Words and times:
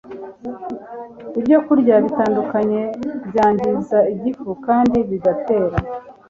ibyokurya 1.39 1.95
bitandukanye 2.03 2.81
byangiza 3.29 3.97
igifu 4.13 4.49
kandi 4.65 4.97
bigatera 5.09 5.77